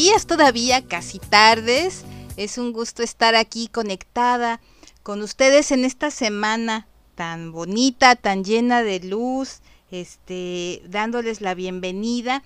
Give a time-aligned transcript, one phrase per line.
[0.00, 2.04] Días todavía, casi tardes.
[2.38, 4.58] Es un gusto estar aquí conectada
[5.02, 6.86] con ustedes en esta semana
[7.16, 9.60] tan bonita, tan llena de luz,
[9.90, 12.42] este, dándoles la bienvenida,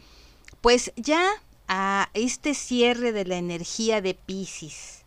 [0.63, 1.25] pues ya
[1.69, 5.05] a este cierre de la energía de Pisces.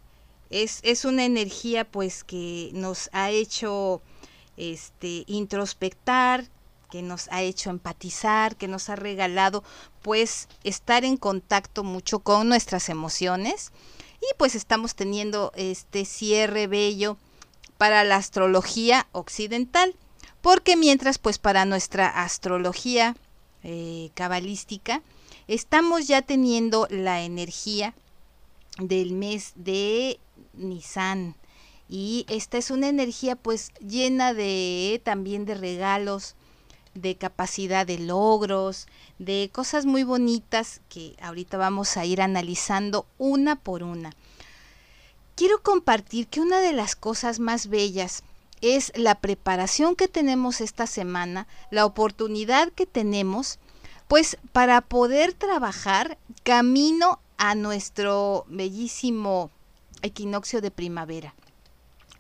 [0.50, 4.02] Es, es una energía pues que nos ha hecho
[4.55, 6.45] este, introspectar,
[6.89, 9.63] que nos ha hecho empatizar, que nos ha regalado
[10.02, 13.71] pues estar en contacto mucho con nuestras emociones.
[14.21, 17.17] Y pues estamos teniendo este cierre bello
[17.77, 19.95] para la astrología occidental,
[20.41, 23.16] porque mientras pues para nuestra astrología
[23.63, 25.01] eh, cabalística
[25.47, 27.94] estamos ya teniendo la energía
[28.79, 30.19] del mes de
[30.53, 31.35] Nisan.
[31.89, 36.35] Y esta es una energía pues llena de también de regalos,
[37.02, 38.88] de capacidad de logros,
[39.20, 44.12] de cosas muy bonitas que ahorita vamos a ir analizando una por una.
[45.36, 48.23] Quiero compartir que una de las cosas más bellas
[48.62, 53.59] es la preparación que tenemos esta semana, la oportunidad que tenemos,
[54.08, 59.52] pues para poder trabajar camino a nuestro bellísimo
[60.02, 61.36] equinoccio de primavera.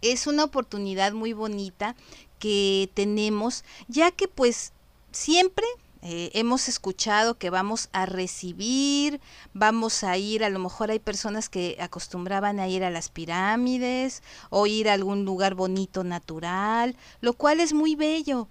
[0.01, 1.95] Es una oportunidad muy bonita
[2.39, 4.73] que tenemos, ya que pues
[5.11, 5.65] siempre
[6.01, 9.19] eh, hemos escuchado que vamos a recibir,
[9.53, 14.23] vamos a ir, a lo mejor hay personas que acostumbraban a ir a las pirámides
[14.49, 18.47] o ir a algún lugar bonito natural, lo cual es muy bello.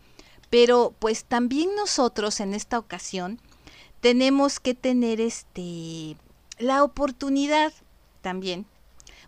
[0.50, 3.40] Pero pues también nosotros en esta ocasión
[4.00, 6.16] tenemos que tener este
[6.58, 7.72] la oportunidad
[8.22, 8.66] también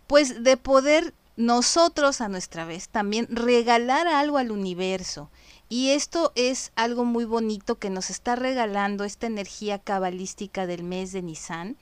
[0.08, 5.30] pues de poder nosotros a nuestra vez también regalar algo al universo.
[5.68, 11.12] Y esto es algo muy bonito que nos está regalando esta energía cabalística del mes
[11.12, 11.76] de Nisan,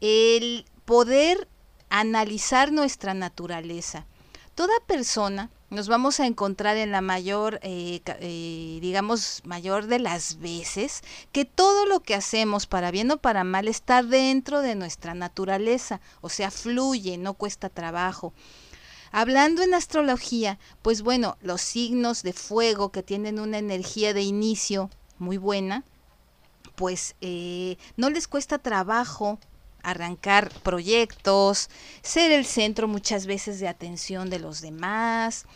[0.00, 1.46] el poder
[1.90, 4.04] analizar nuestra naturaleza.
[4.56, 10.40] Toda persona nos vamos a encontrar en la mayor, eh, eh, digamos, mayor de las
[10.40, 15.14] veces, que todo lo que hacemos, para bien o para mal, está dentro de nuestra
[15.14, 18.32] naturaleza, o sea, fluye, no cuesta trabajo.
[19.10, 24.90] Hablando en astrología, pues bueno, los signos de fuego que tienen una energía de inicio
[25.18, 25.84] muy buena,
[26.74, 29.38] pues eh, no les cuesta trabajo
[29.82, 31.70] arrancar proyectos,
[32.02, 35.46] ser el centro muchas veces de atención de los demás.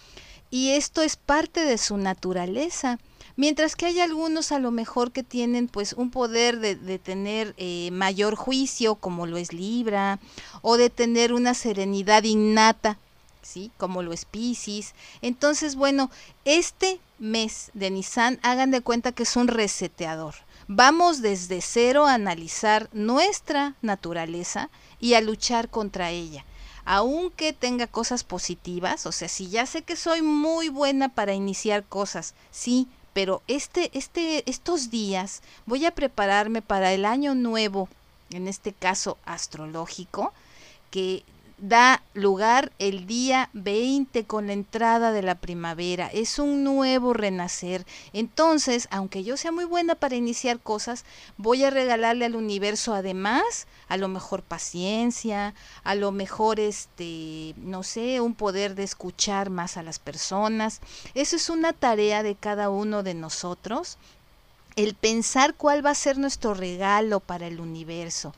[0.51, 2.99] Y esto es parte de su naturaleza.
[3.37, 7.91] Mientras que hay algunos a lo mejor que tienen pues un poder de, tener eh,
[7.91, 10.19] mayor juicio, como lo es Libra,
[10.61, 12.99] o de tener una serenidad innata,
[13.43, 13.71] ¿sí?
[13.77, 14.95] Como lo es Pisces.
[15.21, 16.11] Entonces, bueno,
[16.45, 20.35] este mes de Nissan, hagan de cuenta que es un reseteador.
[20.67, 24.71] Vamos desde cero a analizar nuestra naturaleza
[25.01, 26.45] y a luchar contra ella.
[26.85, 31.85] Aunque tenga cosas positivas, o sea, si ya sé que soy muy buena para iniciar
[31.85, 37.89] cosas, sí, pero este, este, estos días voy a prepararme para el año nuevo,
[38.31, 40.33] en este caso astrológico,
[40.91, 41.23] que
[41.63, 46.09] da lugar el día 20 con la entrada de la primavera.
[46.09, 47.87] Es un nuevo renacer.
[48.13, 51.05] Entonces, aunque yo sea muy buena para iniciar cosas,
[51.37, 55.55] voy a regalarle al universo además a lo mejor paciencia,
[55.85, 60.81] a lo mejor este, no sé, un poder de escuchar más a las personas.
[61.15, 63.99] Eso es una tarea de cada uno de nosotros.
[64.75, 68.35] El pensar cuál va a ser nuestro regalo para el universo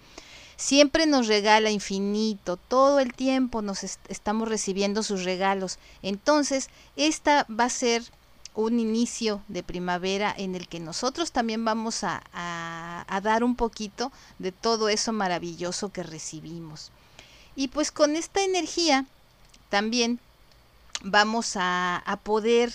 [0.65, 5.79] siempre nos regala infinito, todo el tiempo nos estamos recibiendo sus regalos.
[6.01, 8.03] Entonces, esta va a ser
[8.55, 12.23] un inicio de primavera en el que nosotros también vamos a,
[13.23, 16.91] dar un poquito de todo eso maravilloso que recibimos.
[17.57, 19.05] Y pues con esta energía
[19.69, 20.19] también
[21.03, 22.73] vamos a, a poder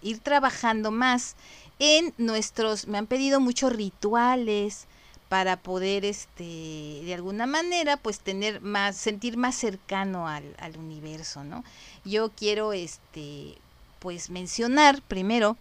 [0.00, 1.34] ir trabajando más
[1.78, 4.86] en nuestros, me han pedido muchos rituales,
[5.28, 11.44] para poder este de alguna manera pues tener más sentir más cercano al, al universo
[11.44, 11.64] no
[12.04, 13.56] yo quiero este
[13.98, 15.56] pues mencionar primero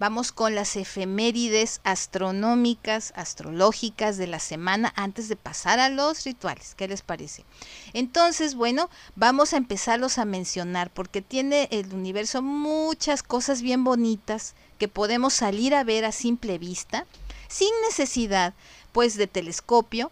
[0.00, 6.74] Vamos con las efemérides astronómicas, astrológicas de la semana antes de pasar a los rituales.
[6.74, 7.44] ¿Qué les parece?
[7.92, 14.54] Entonces, bueno, vamos a empezarlos a mencionar porque tiene el universo muchas cosas bien bonitas
[14.78, 17.04] que podemos salir a ver a simple vista,
[17.50, 18.54] sin necesidad
[18.92, 20.10] pues de telescopio,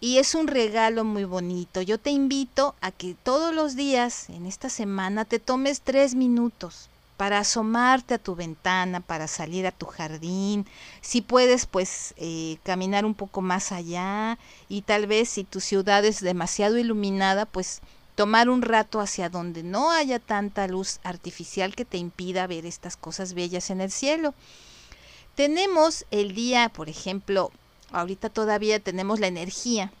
[0.00, 1.82] y es un regalo muy bonito.
[1.82, 6.88] Yo te invito a que todos los días en esta semana te tomes tres minutos
[7.18, 10.66] para asomarte a tu ventana, para salir a tu jardín.
[11.02, 14.38] Si puedes, pues eh, caminar un poco más allá
[14.70, 17.82] y tal vez si tu ciudad es demasiado iluminada, pues
[18.14, 22.96] tomar un rato hacia donde no haya tanta luz artificial que te impida ver estas
[22.96, 24.32] cosas bellas en el cielo.
[25.34, 27.50] Tenemos el día, por ejemplo,
[27.92, 29.92] ahorita todavía tenemos la energía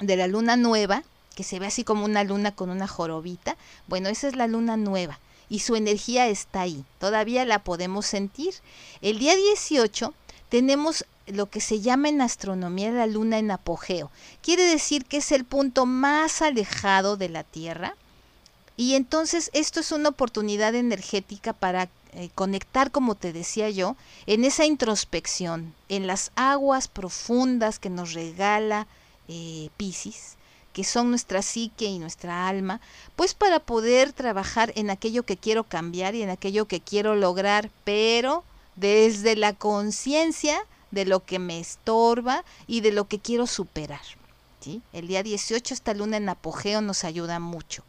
[0.00, 1.02] de la luna nueva,
[1.34, 3.56] que se ve así como una luna con una jorobita.
[3.86, 5.18] Bueno, esa es la luna nueva
[5.50, 8.54] y su energía está ahí, todavía la podemos sentir.
[9.02, 10.14] El día 18
[10.48, 14.10] tenemos lo que se llama en astronomía la luna en apogeo.
[14.42, 17.96] Quiere decir que es el punto más alejado de la Tierra.
[18.76, 23.96] Y entonces esto es una oportunidad energética para eh, conectar, como te decía yo,
[24.26, 28.86] en esa introspección, en las aguas profundas que nos regala
[29.28, 30.36] eh, Pisces
[30.72, 32.80] que son nuestra psique y nuestra alma,
[33.16, 37.70] pues para poder trabajar en aquello que quiero cambiar y en aquello que quiero lograr,
[37.84, 38.44] pero
[38.76, 40.58] desde la conciencia
[40.90, 44.00] de lo que me estorba y de lo que quiero superar.
[44.60, 44.82] ¿sí?
[44.92, 47.82] El día 18, esta luna en apogeo nos ayuda mucho.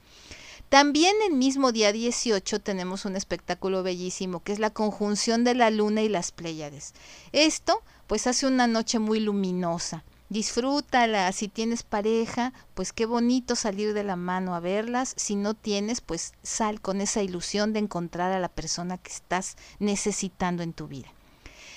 [0.71, 5.69] También el mismo día 18 tenemos un espectáculo bellísimo que es la conjunción de la
[5.69, 6.93] luna y las Pléyades.
[7.33, 11.29] Esto pues hace una noche muy luminosa disfrútala.
[11.33, 15.13] Si tienes pareja, pues qué bonito salir de la mano a verlas.
[15.17, 19.57] Si no tienes, pues sal con esa ilusión de encontrar a la persona que estás
[19.79, 21.09] necesitando en tu vida.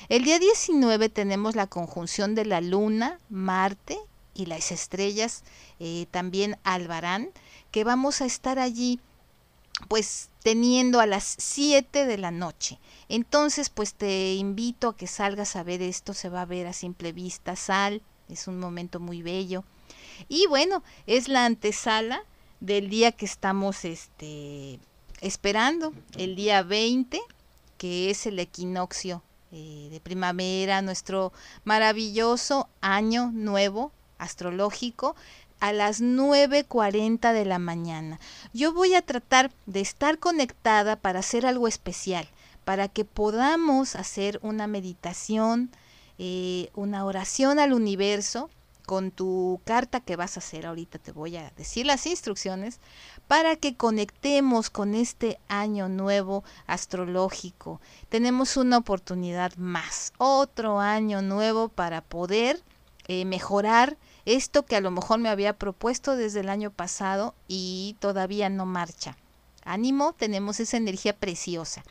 [0.09, 3.99] El día 19 tenemos la conjunción de la luna, Marte
[4.35, 5.43] y las estrellas,
[5.81, 7.31] eh, también Albarán,
[7.75, 9.01] que vamos a estar allí
[9.89, 12.79] pues teniendo a las 7 de la noche.
[13.09, 16.73] Entonces, pues te invito a que salgas a ver esto, se va a ver a
[16.73, 19.65] simple vista, sal, es un momento muy bello.
[20.29, 22.23] Y bueno, es la antesala
[22.61, 24.79] del día que estamos este,
[25.21, 27.21] esperando, el día 20,
[27.77, 31.33] que es el equinoccio eh, de primavera, nuestro
[31.65, 35.17] maravilloso año nuevo astrológico
[35.61, 38.21] a las 9.40 de la mañana.
[38.53, 42.29] Yo voy a tratar de estar conectada para hacer algo especial,
[42.65, 45.71] para que podamos hacer una meditación,
[46.19, 48.51] eh, una oración al universo
[48.85, 52.81] con tu carta que vas a hacer ahorita, te voy a decir las instrucciones,
[53.27, 57.81] para que conectemos con este año nuevo astrológico.
[58.09, 62.63] Tenemos una oportunidad más, otro año nuevo para poder
[63.09, 67.97] eh, mejorar esto que a lo mejor me había propuesto desde el año pasado y
[68.01, 69.17] todavía no marcha.
[69.65, 71.83] Ánimo, tenemos esa energía preciosa.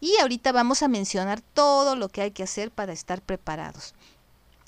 [0.00, 3.94] Y ahorita vamos a mencionar todo lo que hay que hacer para estar preparados.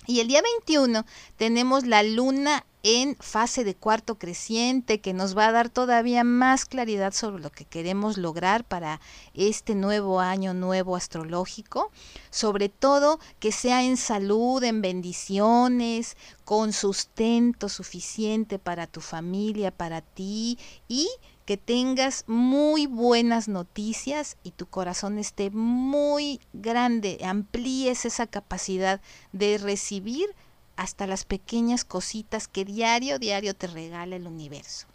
[0.07, 5.49] Y el día 21 tenemos la luna en fase de cuarto creciente que nos va
[5.49, 9.01] a dar todavía más claridad sobre lo que queremos lograr para
[9.33, 11.91] este nuevo año nuevo astrológico,
[12.29, 20.03] sobre todo que sea en salud, en bendiciones, con sustento suficiente para tu familia, para
[20.03, 21.09] ti y
[21.47, 29.01] que tengas muy buenas noticias y tu corazón esté muy grande, amplíes esa capacidad
[29.33, 30.35] de recibir
[30.77, 34.87] hasta las pequeñas cositas que diario, diario te regala el universo.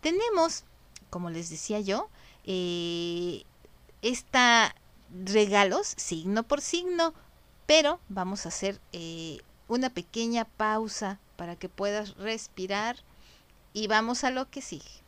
[0.00, 0.64] Tenemos,
[1.10, 2.08] como les decía yo,
[2.44, 3.44] eh,
[4.02, 4.74] esta
[5.24, 7.14] regalos signo por signo,
[7.66, 9.38] pero vamos a hacer eh,
[9.68, 12.96] una pequeña pausa para que puedas respirar
[13.72, 15.04] y vamos a lo que sigue.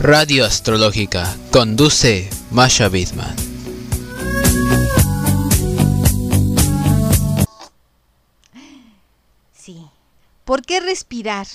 [0.00, 1.36] Radio Astrológica.
[1.52, 3.36] Conduce Masha Bidman.
[9.52, 9.84] Sí.
[10.46, 11.46] ¿Por qué respirar?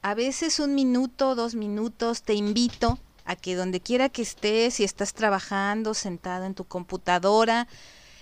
[0.00, 4.84] A veces un minuto, dos minutos, te invito a que donde quiera que estés, si
[4.84, 7.68] estás trabajando, sentado en tu computadora,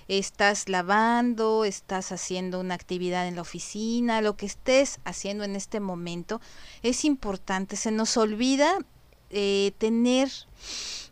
[0.08, 5.78] estás lavando, estás haciendo una actividad en la oficina, lo que estés haciendo en este
[5.78, 6.40] momento,
[6.82, 7.76] es importante.
[7.76, 8.76] Se nos olvida
[9.30, 10.30] eh, tener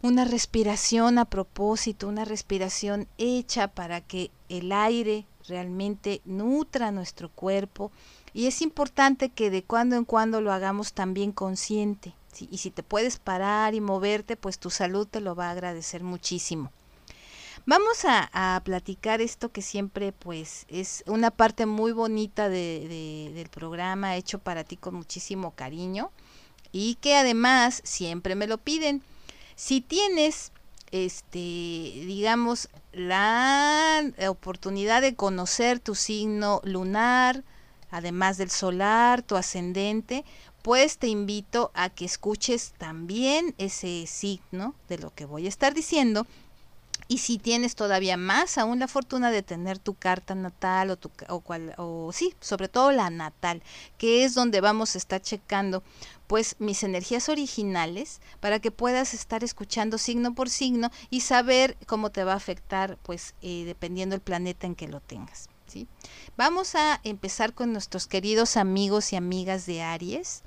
[0.03, 7.93] una respiración a propósito, una respiración hecha para que el aire realmente nutra nuestro cuerpo
[8.35, 12.15] Y es importante que de cuando en cuando lo hagamos también consciente.
[12.51, 16.03] Y si te puedes parar y moverte, pues tu salud te lo va a agradecer
[16.03, 16.71] muchísimo.
[17.65, 24.39] Vamos a, platicar esto que siempre pues es una parte muy bonita del programa hecho
[24.39, 26.13] para ti con muchísimo cariño
[26.73, 29.03] y que además siempre me lo piden.
[29.55, 30.53] Si tienes
[30.93, 37.45] este digamos la oportunidad de conocer tu signo lunar,
[37.91, 40.25] además del solar, tu ascendente,
[40.63, 45.75] pues te invito a que escuches también ese signo de lo que voy a estar
[45.75, 46.27] diciendo
[47.09, 51.11] y si tienes todavía más aún la fortuna de tener tu carta natal o tu
[51.29, 53.63] o cual o sí, sobre todo la natal,
[53.97, 55.83] que es donde vamos a estar checando
[56.27, 62.11] pues mis energías originales para que puedas estar escuchando signo por signo y saber cómo
[62.11, 65.49] te va a afectar pues eh, dependiendo el planeta en que lo tengas.
[65.67, 65.87] ¿sí?
[66.37, 70.43] Vamos a empezar con nuestros queridos amigos y amigas de Aries.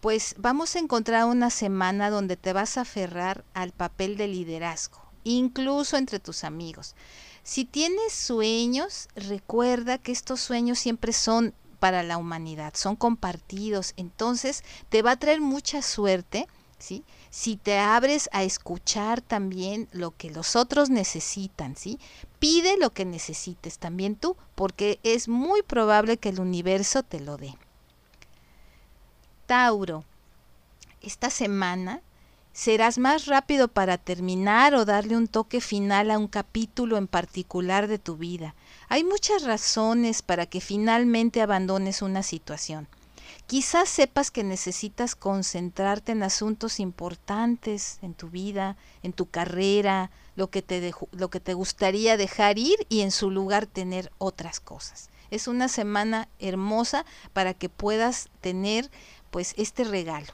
[0.00, 5.03] Pues vamos a encontrar una semana donde te vas a aferrar al papel de liderazgo
[5.24, 6.94] incluso entre tus amigos.
[7.42, 14.64] Si tienes sueños, recuerda que estos sueños siempre son para la humanidad, son compartidos, entonces
[14.88, 16.46] te va a traer mucha suerte,
[16.78, 17.04] ¿sí?
[17.28, 21.98] Si te abres a escuchar también lo que los otros necesitan, ¿sí?
[22.38, 27.36] Pide lo que necesites también tú, porque es muy probable que el universo te lo
[27.36, 27.54] dé.
[29.44, 30.04] Tauro,
[31.02, 32.00] esta semana
[32.54, 37.88] serás más rápido para terminar o darle un toque final a un capítulo en particular
[37.88, 38.54] de tu vida.
[38.88, 42.86] Hay muchas razones para que finalmente abandones una situación.
[43.48, 50.48] Quizás sepas que necesitas concentrarte en asuntos importantes en tu vida, en tu carrera, lo
[50.48, 55.10] que te, lo que te gustaría dejar ir y en su lugar tener otras cosas.
[55.30, 58.90] Es una semana hermosa para que puedas tener
[59.30, 60.32] pues este regalo.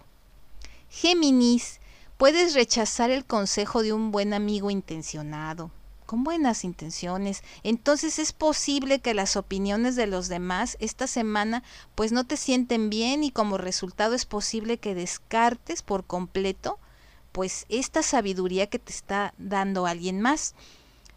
[0.90, 1.80] Géminis,
[2.20, 5.70] Puedes rechazar el consejo de un buen amigo intencionado,
[6.04, 7.42] con buenas intenciones.
[7.62, 11.62] Entonces es posible que las opiniones de los demás esta semana
[11.94, 16.78] pues no te sienten bien y como resultado es posible que descartes por completo
[17.32, 20.54] pues esta sabiduría que te está dando alguien más.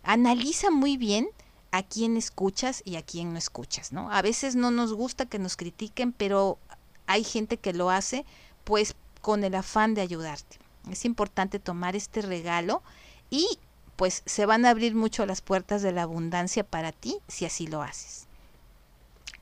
[0.03, 1.27] Analiza muy bien
[1.71, 4.09] a quién escuchas y a quién no escuchas, ¿no?
[4.09, 6.59] A veces no nos gusta que nos critiquen, pero
[7.07, 8.23] hay gente que lo hace
[8.63, 10.62] pues con el afán de ayudarte.
[10.89, 12.81] Es importante tomar este regalo
[13.29, 13.47] y
[13.95, 17.67] pues se van a abrir mucho las puertas de la abundancia para ti si así
[17.67, 18.27] lo haces.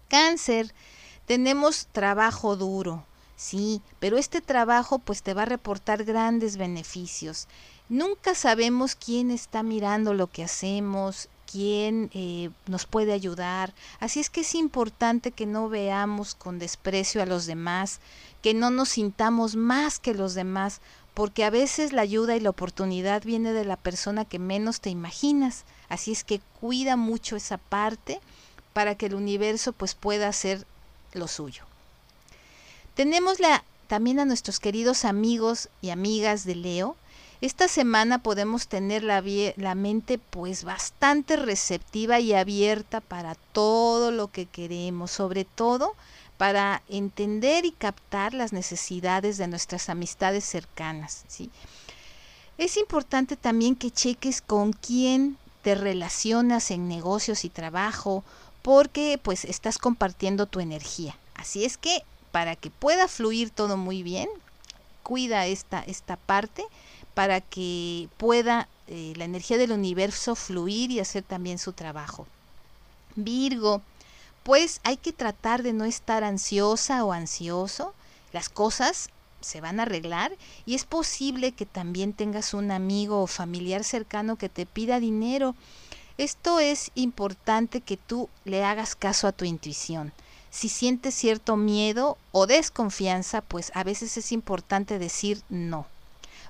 [0.10, 0.74] Cáncer,
[1.26, 3.06] tenemos trabajo duro,
[3.36, 7.48] sí, pero este trabajo pues te va a reportar grandes beneficios.
[7.88, 13.74] Nunca sabemos quién está mirando lo que hacemos, quién eh, nos puede ayudar.
[14.00, 18.00] Así es que es importante que no veamos con desprecio a los demás,
[18.42, 20.82] que no nos sintamos más que los demás,
[21.14, 24.90] porque a veces la ayuda y la oportunidad viene de la persona que menos te
[24.90, 25.66] imaginas.
[25.90, 28.22] Así es que cuida mucho esa parte
[28.74, 30.66] para que el universo pues pueda hacer
[31.14, 31.66] lo suyo.
[32.96, 36.96] Tenemos la, también a nuestros queridos amigos y amigas de Leo.
[37.42, 39.24] Esta semana podemos tener la,
[39.58, 45.96] la mente pues bastante receptiva y abierta para todo lo que queremos, sobre todo
[46.42, 51.24] para entender y captar las necesidades de nuestras amistades cercanas.
[51.28, 51.52] ¿sí?
[52.58, 58.24] Es importante también que cheques con quién te relacionas en negocios y trabajo,
[58.64, 61.16] porque pues estás compartiendo tu energía.
[61.36, 64.28] Así es que para que pueda fluir todo muy bien,
[65.04, 66.66] cuida esta, esta parte
[67.14, 72.26] para que pueda eh, la energía del universo fluir y hacer también su trabajo.
[73.16, 73.84] Virgo,
[74.44, 77.94] pues hay que tratar de no estar ansiosa o ansioso.
[78.34, 79.10] Las cosas
[79.42, 80.32] se van a arreglar
[80.66, 85.56] y es posible que también tengas un amigo o familiar cercano que te pida dinero.
[86.18, 90.14] Esto es importante que tú le hagas caso a tu intuición.
[90.50, 95.88] Si sientes cierto miedo o desconfianza, pues a veces es importante decir no.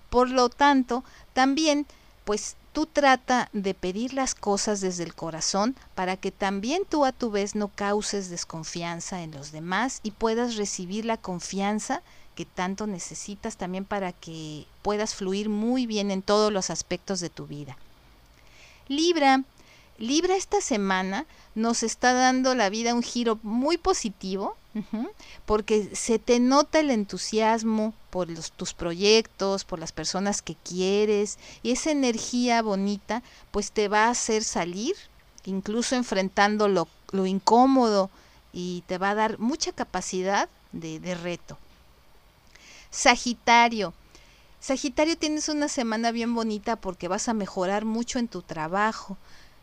[0.09, 1.85] Por lo tanto, también
[2.25, 7.11] pues tú trata de pedir las cosas desde el corazón para que también tú a
[7.11, 12.01] tu vez no causes desconfianza en los demás y puedas recibir la confianza
[12.35, 17.29] que tanto necesitas también para que puedas fluir muy bien en todos los aspectos de
[17.29, 17.77] tu vida.
[18.87, 19.43] Libra,
[19.97, 24.55] Libra esta semana nos está dando la vida un giro muy positivo,
[25.45, 31.71] porque se te nota el entusiasmo por tus proyectos, por las personas que quieres, y
[31.71, 34.95] esa energía bonita pues te va a hacer salir,
[35.45, 36.87] incluso enfrentando lo,
[37.25, 38.09] incómodo
[38.53, 41.57] y te va a dar mucha capacidad de, de reto.
[42.89, 43.93] Sagitario.
[44.59, 49.17] Sagitario tienes una semana bien bonita porque vas a mejorar mucho en tu trabajo,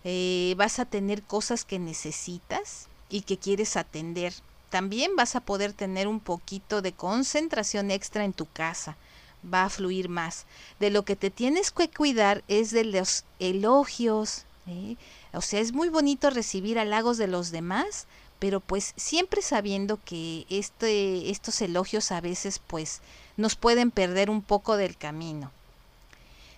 [0.04, 4.32] eh, vas a tener cosas que necesitas y que quieres atender.
[4.70, 8.96] También vas a poder tener un poquito de concentración extra en tu casa,
[9.42, 10.44] va a fluir más.
[10.78, 14.44] De lo que te tienes que cuidar es de los elogios.
[15.32, 18.06] O sea, es muy bonito recibir halagos de los demás,
[18.38, 23.00] pero pues siempre sabiendo que este, estos elogios a veces pues
[23.36, 25.50] nos pueden perder un poco del camino.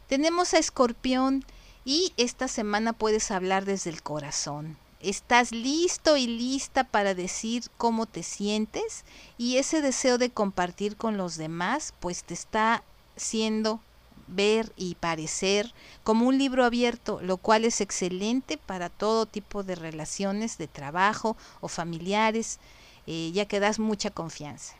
[0.08, 1.44] Tenemos a Escorpión
[1.84, 4.76] y esta semana puedes hablar desde el corazón.
[5.00, 9.04] Estás listo y lista para decir cómo te sientes
[9.38, 12.82] y ese deseo de compartir con los demás pues te está
[13.16, 13.80] siendo
[14.26, 15.72] ver y parecer
[16.04, 21.36] como un libro abierto, lo cual es excelente para todo tipo de relaciones de trabajo
[21.60, 22.58] o familiares,
[23.06, 24.74] eh, ya que das mucha confianza.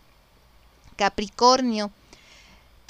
[0.97, 1.91] Capricornio,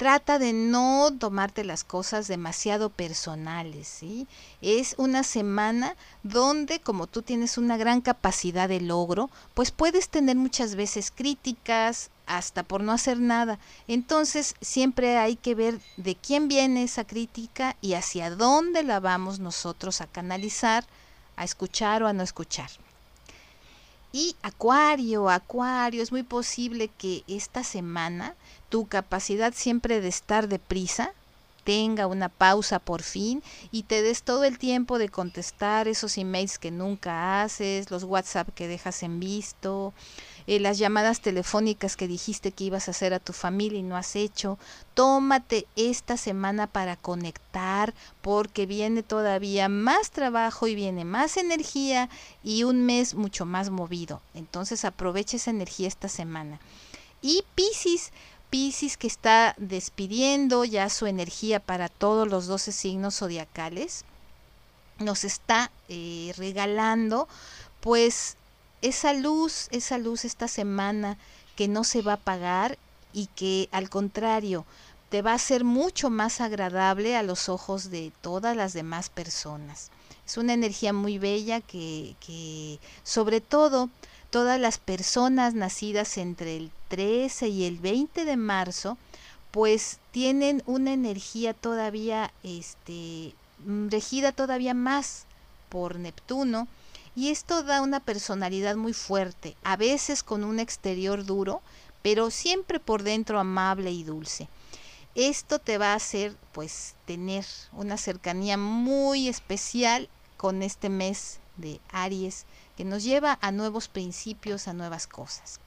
[0.01, 4.27] trata de no tomarte las cosas demasiado personales, ¿sí?
[4.59, 10.37] Es una semana donde como tú tienes una gran capacidad de logro, pues puedes tener
[10.37, 13.59] muchas veces críticas hasta por no hacer nada.
[13.87, 19.37] Entonces, siempre hay que ver de quién viene esa crítica y hacia dónde la vamos
[19.37, 20.83] nosotros a canalizar,
[21.35, 22.71] a escuchar o a no escuchar.
[24.13, 28.35] Y Acuario, Acuario, es muy posible que esta semana
[28.69, 31.13] tu capacidad siempre de estar deprisa
[31.63, 36.57] tenga una pausa por fin y te des todo el tiempo de contestar esos emails
[36.57, 39.93] que nunca haces, los WhatsApp que dejas en visto,
[40.47, 43.97] eh, las llamadas telefónicas que dijiste que ibas a hacer a tu familia y no
[43.97, 44.57] has hecho.
[44.93, 52.09] Tómate esta semana para conectar porque viene todavía más trabajo y viene más energía
[52.43, 54.21] y un mes mucho más movido.
[54.33, 56.59] Entonces aprovecha esa energía esta semana.
[57.21, 58.11] Y Piscis,
[58.49, 64.05] Piscis que está despidiendo ya su energía para todos los 12 signos zodiacales,
[64.99, 67.27] nos está eh, regalando
[67.79, 68.37] pues
[68.81, 71.17] esa luz, esa luz esta semana
[71.55, 72.77] que no se va a apagar
[73.13, 74.65] y que al contrario
[75.09, 79.91] te va a ser mucho más agradable a los ojos de todas las demás personas.
[80.25, 83.89] Es una energía muy bella que, que sobre todo
[84.29, 88.97] todas las personas nacidas entre el 13 y el 20 de marzo,
[89.51, 93.33] pues tienen una energía todavía este,
[93.89, 95.25] regida todavía más
[95.69, 96.67] por Neptuno
[97.15, 101.61] y esto da una personalidad muy fuerte, a veces con un exterior duro,
[102.01, 104.47] pero siempre por dentro amable y dulce.
[105.13, 111.81] Esto te va a hacer pues tener una cercanía muy especial con este mes de
[111.91, 112.45] Aries
[112.77, 115.59] que nos lleva a nuevos principios, a nuevas cosas.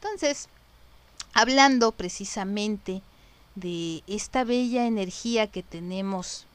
[0.00, 0.48] Entonces,
[1.32, 3.02] hablando precisamente
[3.54, 6.46] de esta bella energía que tenemos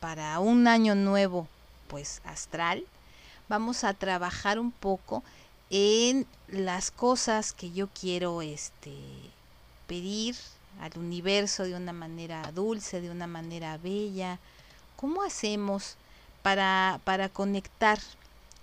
[0.00, 1.48] para un año nuevo,
[1.88, 2.86] pues astral,
[3.48, 5.22] vamos a trabajar un poco
[5.70, 8.94] en las cosas que yo quiero este
[9.86, 10.36] pedir
[10.80, 14.38] al universo de una manera dulce, de una manera bella.
[14.96, 15.96] ¿Cómo hacemos
[16.42, 17.98] para, para conectar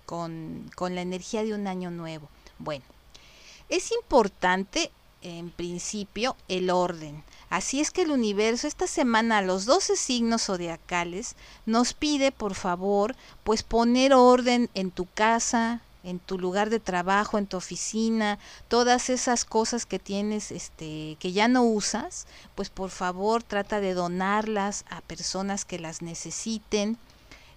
[0.06, 2.28] con, con la energía de un año nuevo?
[2.58, 2.84] Bueno,
[3.68, 4.90] es importante
[5.24, 7.24] en principio el orden.
[7.50, 11.34] Así es que el universo esta semana los 12 signos zodiacales
[11.66, 17.38] nos pide por favor pues poner orden en tu casa, en tu lugar de trabajo,
[17.38, 22.90] en tu oficina, todas esas cosas que tienes este que ya no usas, pues por
[22.90, 26.98] favor trata de donarlas a personas que las necesiten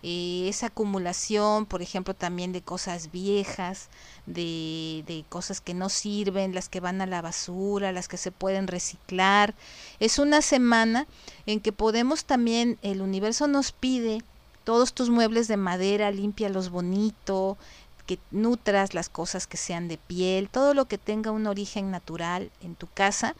[0.04, 3.90] eh, esa acumulación, por ejemplo, también de cosas viejas,
[4.26, 8.32] de, de, cosas que no sirven, las que van a la basura, las que se
[8.32, 9.56] pueden reciclar.
[10.00, 11.08] Es una semana
[11.46, 14.22] en que podemos también, el universo nos pide
[14.64, 17.58] todos tus muebles de madera, los bonito,
[18.06, 22.52] que nutras las cosas que sean de piel, todo lo que tenga un origen natural
[22.62, 23.36] en tu casa,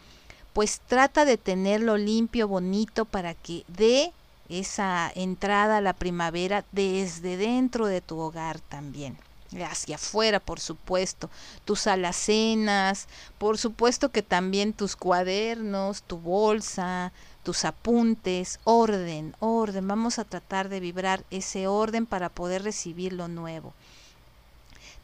[0.52, 4.12] pues trata de tenerlo limpio, bonito, para que dé
[4.48, 9.18] esa entrada a la primavera desde dentro de tu hogar también
[9.66, 11.30] hacia afuera, por supuesto,
[11.64, 13.08] tus alacenas,
[13.38, 19.88] por supuesto que también tus cuadernos, tu bolsa, tus apuntes, orden, orden.
[19.88, 23.72] Vamos a tratar de vibrar ese orden para poder recibir lo nuevo.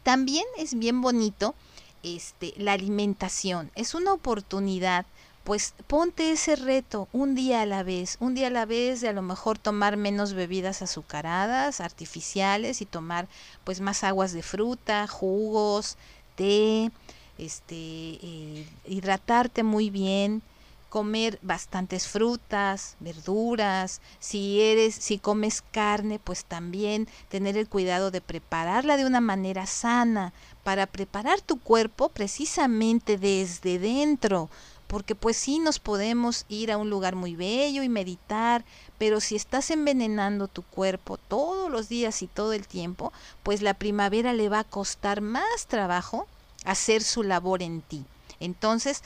[0.03, 1.55] También es bien bonito
[2.03, 3.71] este, la alimentación.
[3.75, 5.07] Es una oportunidad
[5.45, 9.09] pues ponte ese reto un día a la vez, un día a la vez de
[9.09, 13.29] a lo mejor tomar menos bebidas azucaradas, artificiales y tomar
[13.63, 15.99] pues más aguas de fruta, jugos,
[16.35, 16.91] té,
[17.37, 20.43] este, eh, hidratarte muy bien,
[20.89, 28.21] comer bastantes frutas, verduras, si eres, si comes carne, pues también tener el cuidado de
[28.21, 34.49] prepararla de una manera sana, para preparar tu cuerpo precisamente desde dentro,
[34.87, 38.65] porque pues sí nos podemos ir a un lugar muy bello y meditar,
[38.99, 43.75] pero si estás envenenando tu cuerpo todos los días y todo el tiempo, pues la
[43.75, 46.27] primavera le va a costar más trabajo
[46.65, 48.05] hacer su labor en ti.
[48.41, 49.03] Entonces,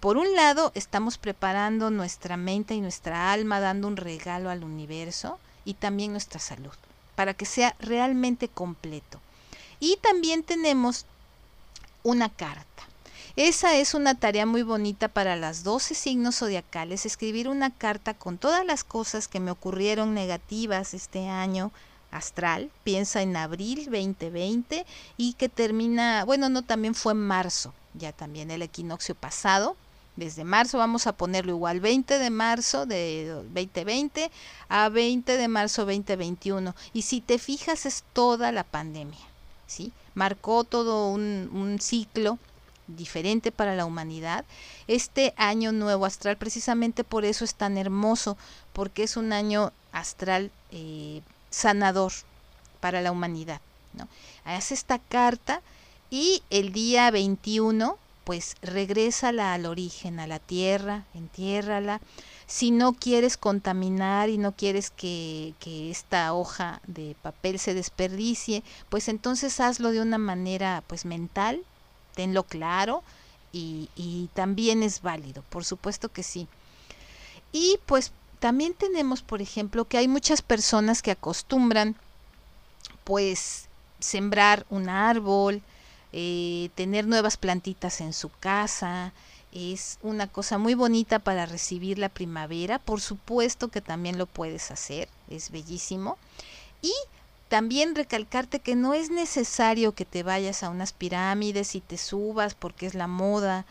[0.00, 5.38] por un lado, estamos preparando nuestra mente y nuestra alma, dando un regalo al universo
[5.64, 6.74] y también nuestra salud,
[7.14, 9.20] para que sea realmente completo.
[9.80, 11.06] Y también tenemos
[12.02, 12.84] una carta.
[13.36, 18.38] Esa es una tarea muy bonita para las 12 signos zodiacales, escribir una carta con
[18.38, 21.70] todas las cosas que me ocurrieron negativas este año
[22.10, 24.86] astral, piensa en abril 2020
[25.18, 29.76] y que termina, bueno, no, también fue en marzo, ya también el equinoccio pasado,
[30.16, 34.30] desde marzo, vamos a ponerlo igual, 20 de marzo de 2020
[34.70, 36.74] a 20 de marzo 2021.
[36.94, 39.20] Y si te fijas es toda la pandemia,
[39.66, 39.92] ¿sí?
[40.14, 42.38] Marcó todo un, un ciclo
[42.86, 44.44] diferente para la humanidad.
[44.86, 48.36] Este año nuevo astral precisamente por eso es tan hermoso,
[48.72, 52.12] porque es un año astral eh, sanador
[52.80, 53.60] para la humanidad.
[53.94, 54.08] ¿no?
[54.44, 55.62] Hace esta carta
[56.10, 62.00] y el día 21 pues regrésala al origen, a la tierra, entiérrala.
[62.48, 68.64] Si no quieres contaminar y no quieres que, que, esta hoja de papel se desperdicie,
[68.88, 71.62] pues entonces hazlo de una manera pues mental,
[72.16, 73.04] tenlo claro
[73.52, 76.46] y, también es válido, por supuesto que sí.
[77.52, 81.94] Y pues también tenemos, por ejemplo, que hay muchas personas que acostumbran
[83.04, 85.62] pues sembrar un árbol,
[86.12, 89.12] eh, tener nuevas plantitas en su casa,
[89.52, 94.70] es una cosa muy bonita para recibir la primavera, por supuesto que también lo puedes
[94.70, 96.18] hacer, es bellísimo.
[96.82, 96.92] Y
[97.48, 102.54] también recalcarte que no es necesario que te vayas a unas pirámides y te subas
[102.54, 103.66] porque es la moda.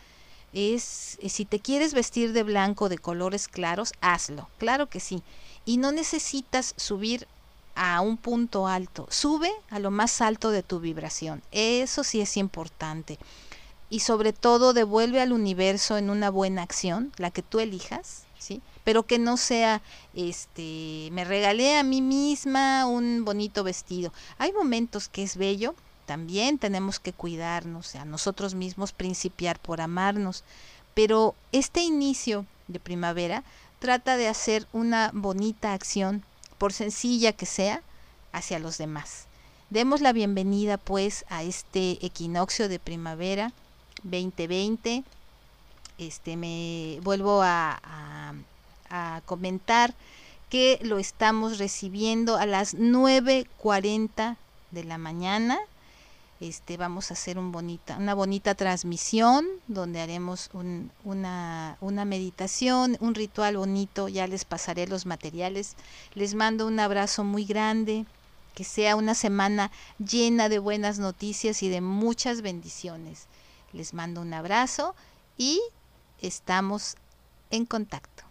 [0.54, 5.24] Es eh, si te quieres vestir de blanco de colores claros, hazlo, claro que sí.
[5.66, 7.28] Y no necesitas subir
[7.76, 11.44] a un punto alto, sube a lo más alto de tu vibración.
[11.52, 13.20] Eso sí es importante.
[13.90, 18.62] Y sobre todo devuelve al universo en una buena acción, la que tú elijas, ¿sí?
[18.86, 19.82] Pero que no sea
[20.13, 24.13] este me regalé a mí misma un bonito vestido.
[24.38, 30.45] Hay momentos que es bello, también tenemos que cuidarnos, a nosotros mismos principiar por amarnos,
[30.93, 33.43] pero este inicio de primavera
[33.80, 36.24] trata de hacer una bonita acción
[36.58, 37.82] por sencilla que sea,
[38.32, 39.28] hacia los demás.
[39.69, 43.52] Demos la bienvenida pues a este equinoccio de primavera
[44.04, 45.04] 2020.
[45.98, 48.34] Este me vuelvo a, a,
[48.89, 49.93] a comentar
[50.50, 54.38] que lo estamos recibiendo a las 9.40
[54.71, 55.60] de la mañana
[56.41, 63.15] este, vamos a hacer bonita, una bonita transmisión donde haremos un, una, una meditación, un
[63.15, 65.76] ritual bonito, ya les pasaré los materiales.
[66.13, 68.06] Les mando un abrazo muy grande,
[68.54, 73.28] que sea una semana llena de buenas noticias y de muchas bendiciones.
[73.71, 74.93] Les mando un abrazo
[75.38, 75.62] y
[76.21, 76.95] estamos
[77.50, 78.25] en contacto.